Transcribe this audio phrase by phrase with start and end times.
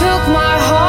[0.00, 0.83] both my the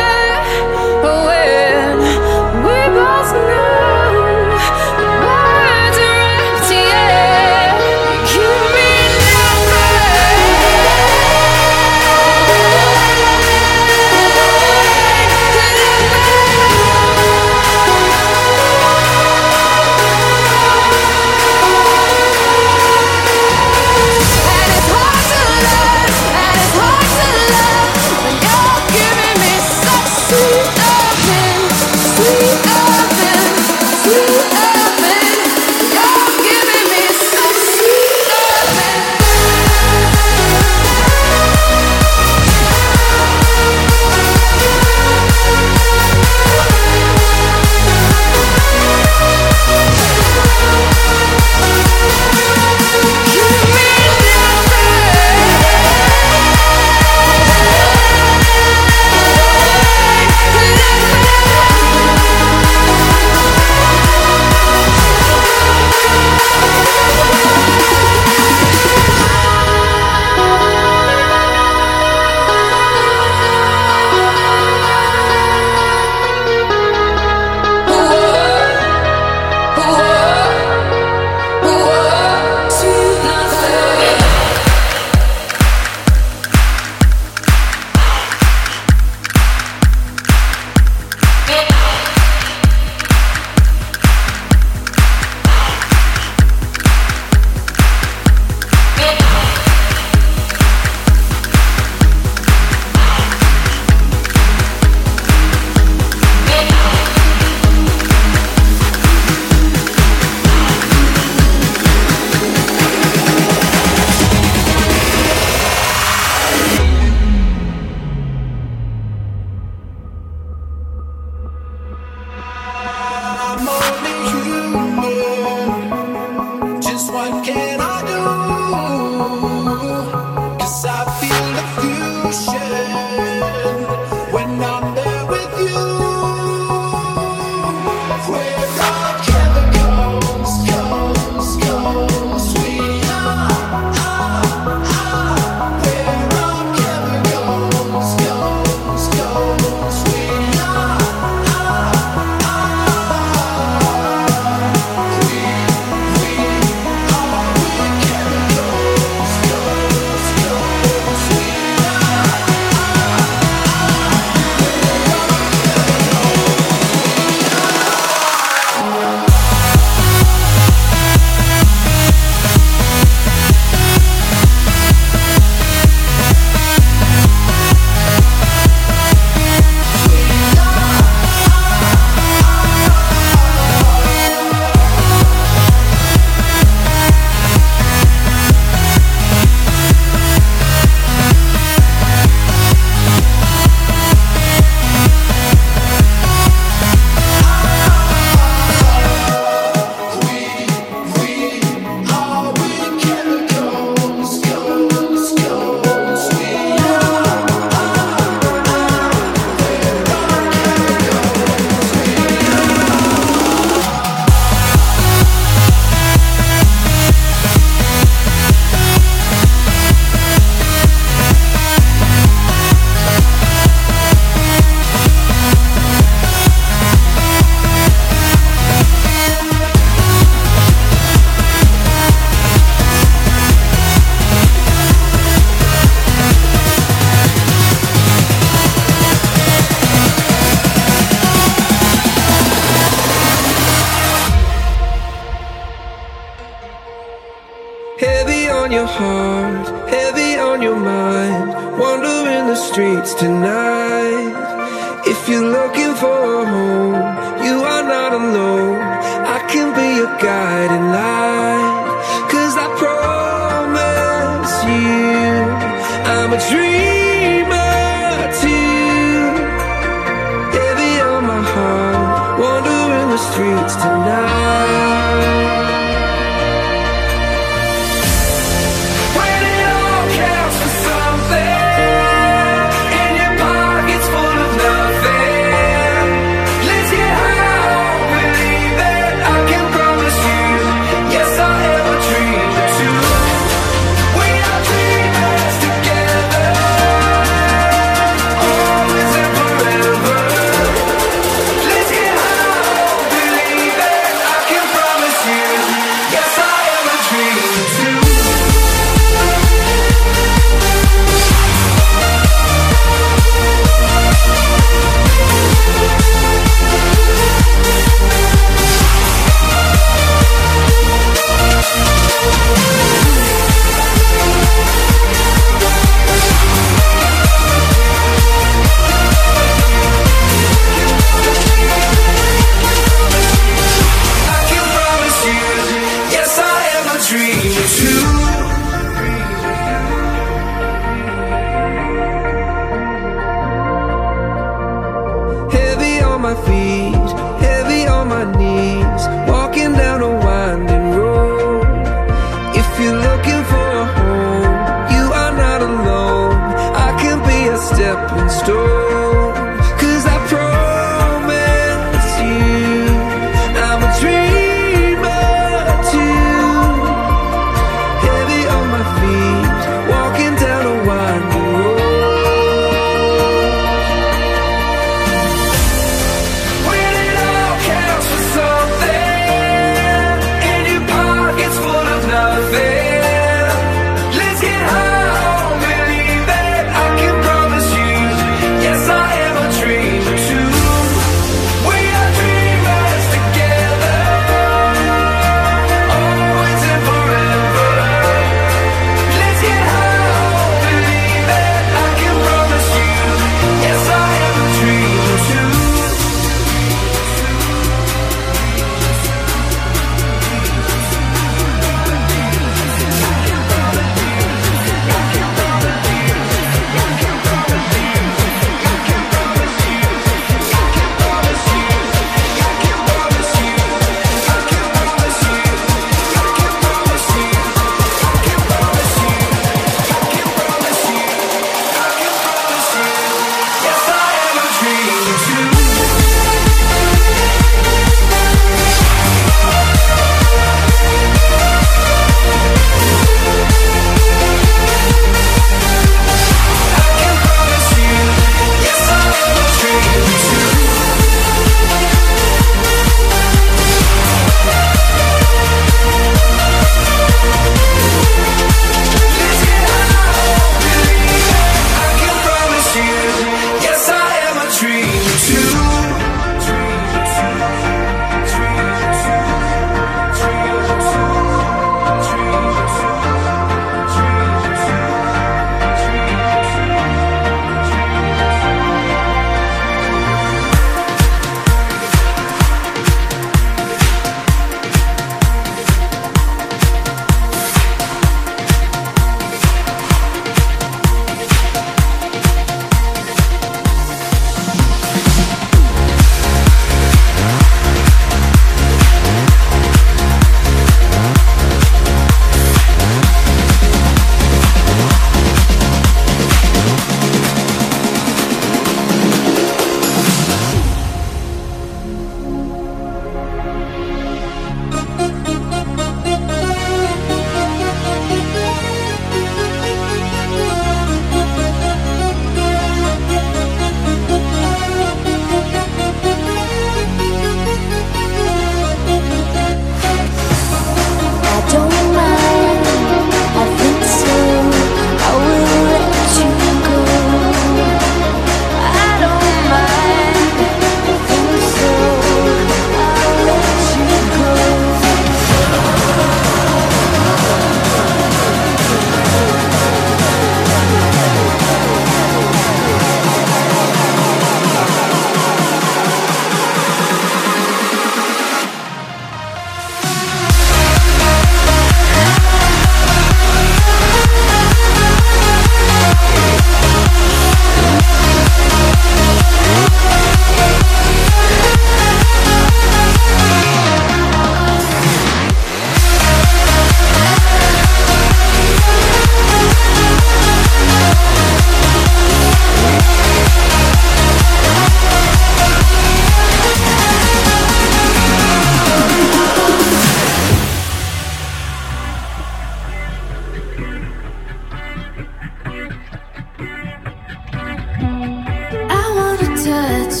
[599.50, 600.00] touch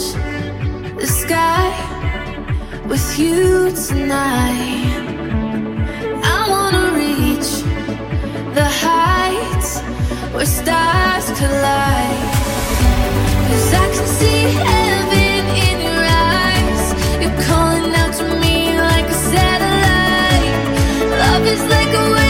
[1.02, 1.68] the sky
[2.90, 4.94] with you tonight.
[6.36, 7.50] I wanna reach
[8.58, 9.70] the heights
[10.34, 12.28] where stars collide.
[13.48, 16.84] Cause I can see heaven in your eyes.
[17.22, 18.56] You're calling out to me
[18.88, 20.58] like a satellite.
[21.22, 22.29] Love is like a wave.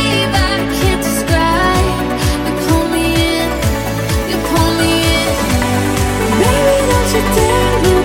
[7.35, 8.00] tell me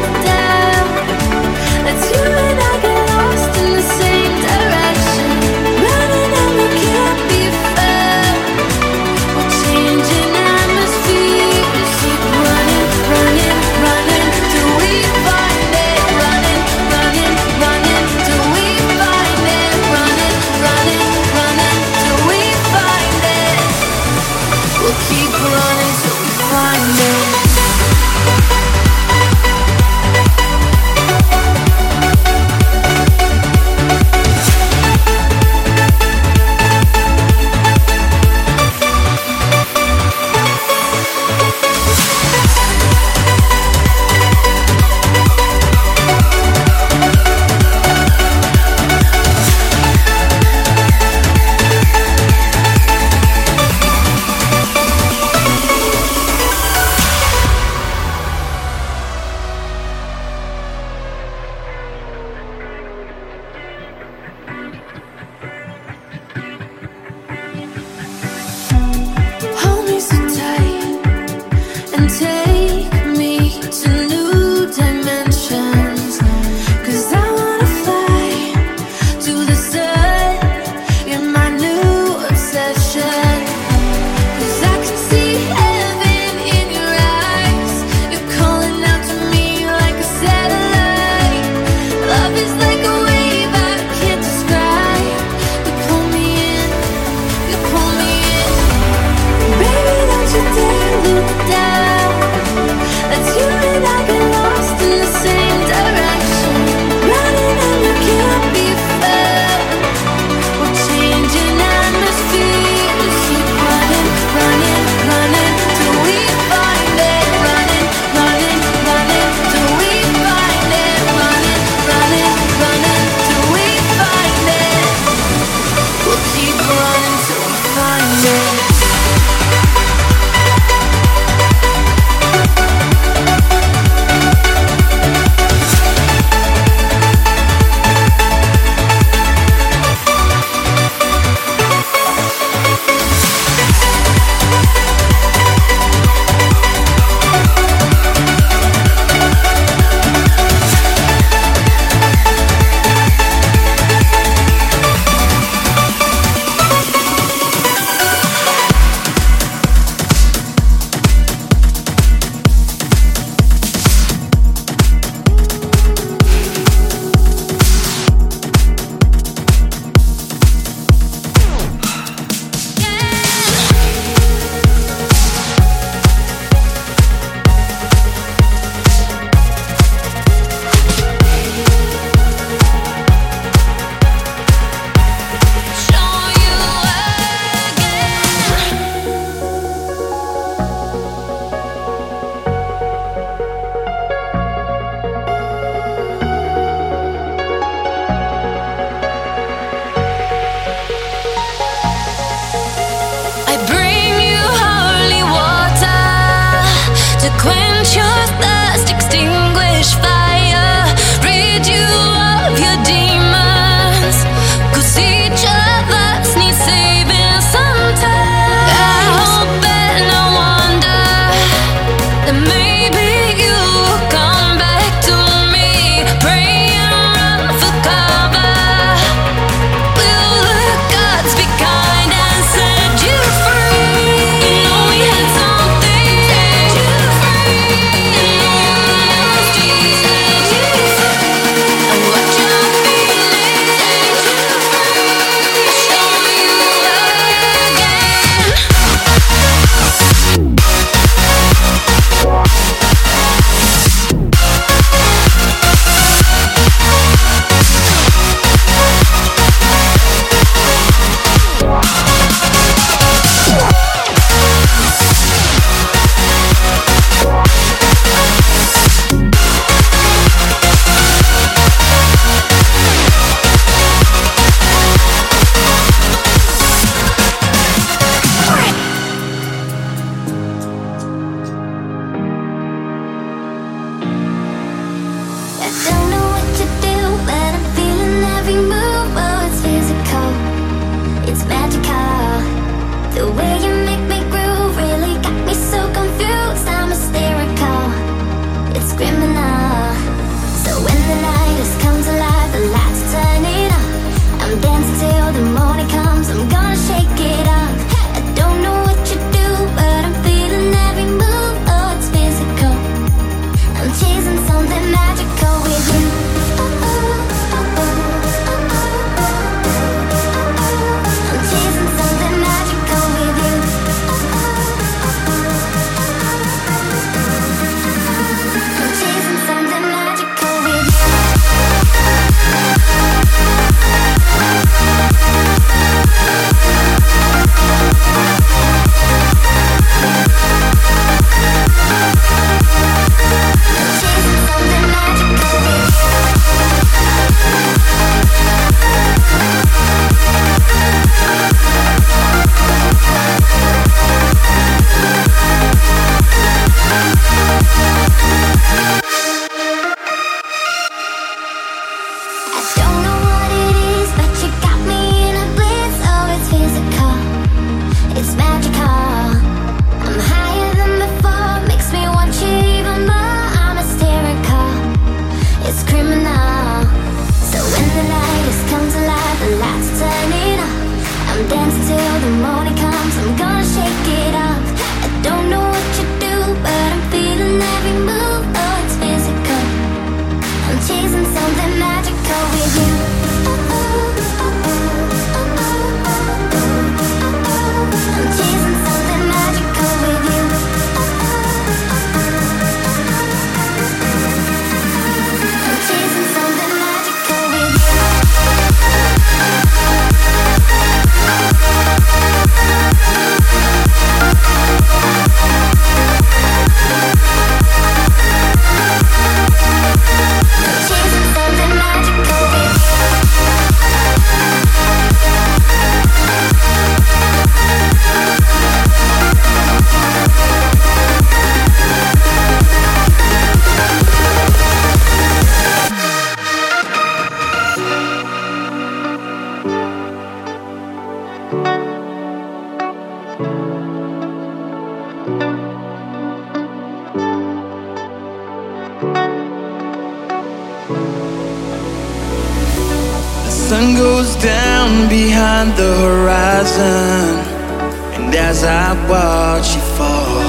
[459.10, 460.42] watch you fall.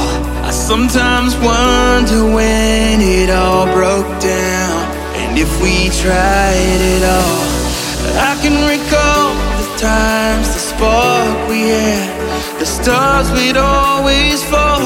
[0.44, 4.78] I sometimes wonder when it all broke down
[5.20, 7.56] and if we tried it all.
[8.30, 14.80] I can recall the times, the spark we had, the stars we'd always fall.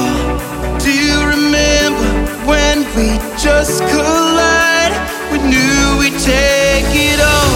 [0.79, 2.09] Do you remember
[2.49, 3.07] when we
[3.37, 4.97] just collided?
[5.31, 7.50] We knew we'd take it all.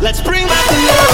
[0.00, 1.07] Let's bring back the love.